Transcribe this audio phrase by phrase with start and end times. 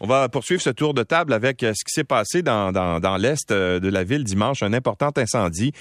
[0.00, 3.52] On va poursuivre ce tour de table avec ce qui s'est passé dans, dans, l'est
[3.52, 5.72] de la ville dimanche, un important incendie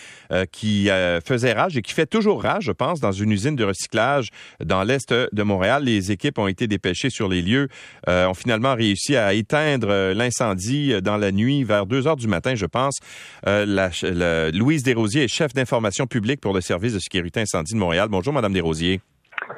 [0.51, 0.89] qui
[1.25, 4.29] faisait rage et qui fait toujours rage, je pense, dans une usine de recyclage
[4.63, 5.83] dans l'est de Montréal.
[5.85, 7.69] Les équipes ont été dépêchées sur les lieux,
[8.07, 12.66] ont finalement réussi à éteindre l'incendie dans la nuit vers 2 heures du matin, je
[12.66, 12.98] pense.
[13.46, 13.90] La,
[14.52, 18.10] Louise Desrosiers est chef d'information publique pour le service de sécurité incendie de Montréal.
[18.10, 19.02] Bonjour, Madame Desrosiers.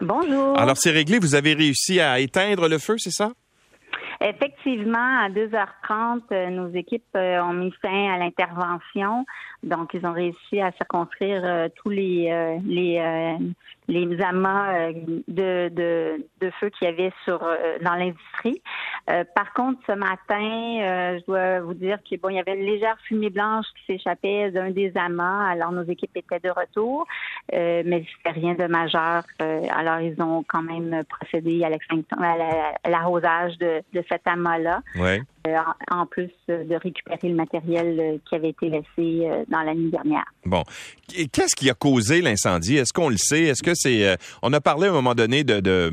[0.01, 0.57] Bonjour.
[0.57, 1.19] Alors, c'est réglé.
[1.19, 3.31] Vous avez réussi à éteindre le feu, c'est ça?
[4.23, 9.25] Effectivement, à 2h30, euh, nos équipes euh, ont mis fin à l'intervention.
[9.63, 12.99] Donc, ils ont réussi à circonscrire euh, tous les les
[13.91, 14.91] les amas
[15.27, 17.39] de, de, de feu qu'il y avait sur
[17.83, 18.61] dans l'industrie.
[19.35, 23.29] par contre, ce matin, je dois vous dire qu'il bon, y avait une légère fumée
[23.29, 25.49] blanche qui s'échappait d'un des amas.
[25.49, 27.05] Alors, nos équipes étaient de retour,
[27.51, 29.23] mais c'était rien de majeur.
[29.39, 34.81] alors, ils ont quand même procédé à l'arrosage de, de cet amas-là.
[34.99, 35.40] Euh,
[35.89, 39.89] en plus de récupérer le matériel euh, qui avait été laissé euh, dans la nuit
[39.89, 40.25] dernière.
[40.45, 40.63] Bon.
[41.07, 42.77] Qu'est-ce qui a causé l'incendie?
[42.77, 43.43] Est-ce qu'on le sait?
[43.43, 44.17] Est-ce que c'est...
[44.41, 45.91] on a parlé à un moment donné de,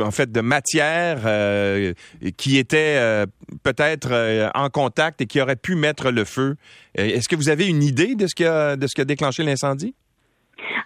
[0.00, 1.18] en fait, de matière
[2.36, 3.24] qui était
[3.64, 6.56] peut-être en contact et qui aurait pu mettre le feu.
[6.94, 9.94] Est-ce que vous avez une idée de ce de ce qui a déclenché l'incendie?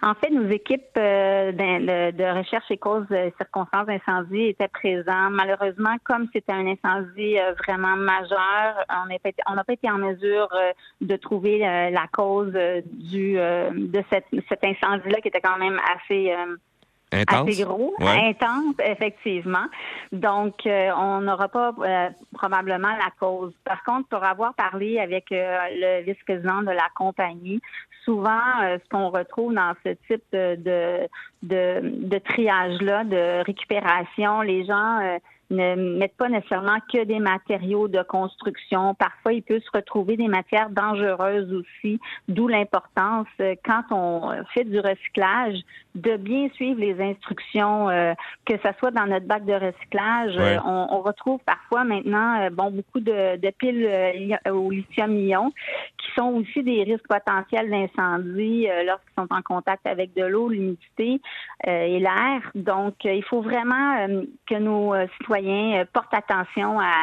[0.01, 5.31] En fait, nos équipes euh, de, recherche et causes de circonstances d'incendie étaient présentes.
[5.31, 9.07] Malheureusement, comme c'était un incendie euh, vraiment majeur, on
[9.55, 15.27] n'a pas été en mesure euh, de trouver la cause du de cet incendie-là qui
[15.27, 16.33] était quand même assez
[17.15, 17.49] Intense?
[17.49, 19.65] Assez gros, intense, effectivement.
[20.11, 21.73] Donc, on n'aura pas
[22.33, 23.53] probablement la cause.
[23.63, 27.61] Par contre, pour avoir parlé avec le vice-président de la compagnie,
[28.05, 31.07] souvent, euh, ce qu'on retrouve dans ce type de,
[31.43, 35.17] de, de triage-là, de récupération, les gens euh,
[35.49, 38.95] ne mettent pas nécessairement que des matériaux de construction.
[38.95, 44.63] Parfois, il peut se retrouver des matières dangereuses aussi, d'où l'importance, euh, quand on fait
[44.63, 45.59] du recyclage,
[45.93, 48.13] de bien suivre les instructions, euh,
[48.45, 50.35] que ce soit dans notre bac de recyclage.
[50.37, 55.51] Euh, on, retrouve parfois maintenant bon beaucoup de, de piles au lithium-ion
[55.97, 61.21] qui sont aussi des risques potentiels d'incendie lorsqu'ils sont en contact avec de l'eau, l'humidité
[61.65, 62.51] et l'air.
[62.55, 64.07] Donc, il faut vraiment
[64.47, 66.93] que nos citoyens euh, porte attention à,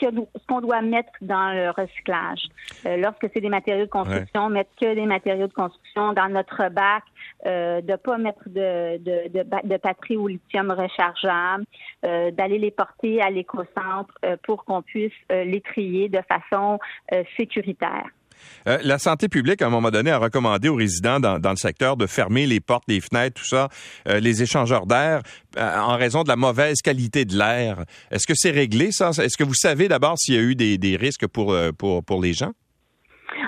[0.00, 2.42] ce qu'on doit mettre dans le recyclage.
[2.86, 6.68] Euh, lorsque c'est des matériaux de construction, mettre que des matériaux de construction dans notre
[6.70, 7.02] bac,
[7.46, 11.64] euh, de pas mettre de, de, de, batteries au lithium rechargeable,
[12.02, 16.78] d'aller les porter à l'éco-centre pour qu'on puisse les trier de façon
[17.36, 18.06] sécuritaire.
[18.68, 21.96] Euh, la santé publique, à un moment donné, a recommandé aux résidents dans, le secteur
[21.96, 23.68] de fermer les portes, les fenêtres, tout ça,
[24.08, 25.22] euh, les échangeurs d'air,
[25.56, 27.84] euh, en raison de la mauvaise qualité de l'air.
[28.10, 29.10] Est-ce que c'est réglé, ça?
[29.10, 32.34] Est-ce que vous savez d'abord s'il y a eu des, risques pour, pour, pour les
[32.34, 32.52] gens?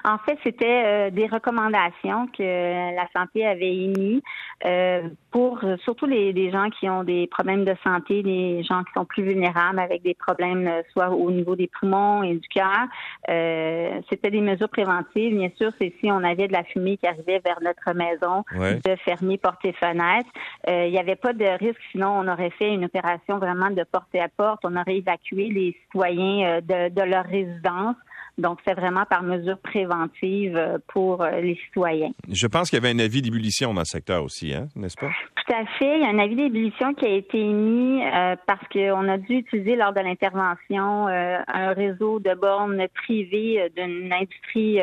[0.06, 4.20] En fait, c'était euh, des recommandations que la santé avait émises
[4.66, 9.06] euh, pour surtout les, gens qui ont des problèmes de santé, des gens qui sont
[9.06, 12.86] plus vulnérables avec des problèmes euh, soit au niveau des poumons et du cœur.
[14.10, 15.34] c'était des mesures préventives.
[15.34, 18.96] Bien sûr, c'est si on avait de la fumée qui arrivait vers notre maison, de
[18.96, 20.28] fermer porte et fenêtre.
[20.68, 24.14] il n'y avait pas de risque, sinon on aurait fait une opération vraiment de porte
[24.16, 24.60] à porte.
[24.64, 27.96] On aurait évacué les citoyens de, de leur résidence.
[28.36, 32.10] Donc, c'est vraiment par mesure préventive euh, pour euh, les citoyens.
[32.28, 35.10] Je pense qu'il y avait un avis d'ébullition dans le secteur aussi, hein, n'est-ce pas?
[35.36, 35.98] Tout à fait.
[35.98, 39.36] Il y a un avis d'ébullition qui a été émis euh, parce qu'on a dû
[39.36, 44.80] utiliser lors de l'intervention un réseau de bornes privées d'une industrie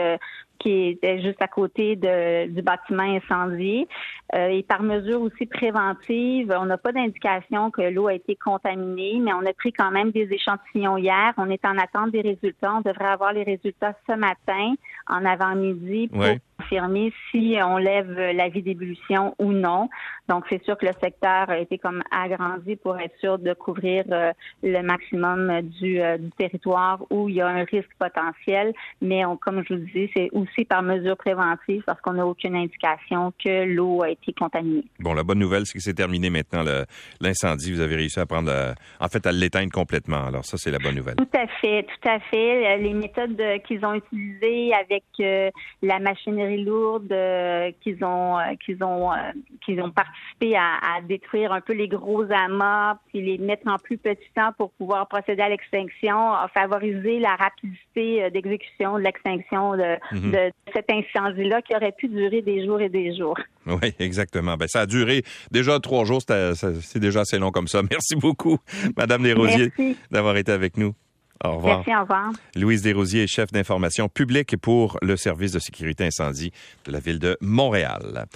[0.62, 3.88] qui était juste à côté de, du bâtiment incendié.
[4.34, 9.20] Euh, et par mesure aussi préventive, on n'a pas d'indication que l'eau a été contaminée,
[9.22, 11.34] mais on a pris quand même des échantillons hier.
[11.38, 12.76] On est en attente des résultats.
[12.76, 14.76] On devrait avoir les résultats ce matin,
[15.08, 16.10] en avant-midi,
[16.72, 19.90] confirmer si on lève l'avis d'ébullition ou non.
[20.30, 24.06] Donc, c'est sûr que le secteur a été comme agrandi pour être sûr de couvrir
[24.12, 24.32] euh,
[24.64, 28.74] le maximum du, euh, du, territoire où il y a un risque potentiel.
[29.02, 32.56] Mais on, comme je vous dis, c'est aussi par mesure préventive parce qu'on n'a aucune
[32.56, 34.86] indication que l'eau a été contaminée.
[35.00, 36.64] Bon, la bonne nouvelle, c'est que c'est terminé maintenant
[37.20, 37.74] l'incendie.
[37.74, 38.52] Vous avez réussi à prendre,
[39.00, 40.26] en fait, à l'éteindre complètement.
[40.28, 41.16] Alors, ça, c'est la bonne nouvelle.
[41.16, 42.78] Tout à fait, tout à fait.
[42.78, 45.50] Les méthodes qu'ils ont utilisées avec euh,
[45.82, 47.14] la machinerie lourdes,
[47.82, 49.10] qu'ils ont qu'ils ont
[49.66, 53.98] qu'ils ont participé à, détruire un peu les gros amas, puis les mettre en plus
[53.98, 59.98] petit temps pour pouvoir procéder à l'extinction, a favorisé la rapidité d'exécution de l'extinction de,
[60.12, 60.32] mhm.
[60.32, 63.38] de cet incendie-là qui aurait pu durer des jours et des jours.
[63.68, 64.58] Oui, exactement.
[64.58, 66.22] Ben, ça a duré déjà trois jours.
[66.22, 67.82] C'est déjà assez long comme ça.
[67.90, 68.58] Merci beaucoup,
[68.98, 69.72] Madame Desrosiers,
[70.10, 70.96] d'avoir été avec nous.
[71.44, 71.78] Au revoir.
[71.78, 72.32] Merci, au revoir.
[72.56, 76.52] Louise Desrosiers est chef d'information publique pour le service de sécurité incendie
[76.86, 78.26] de la ville de Montréal.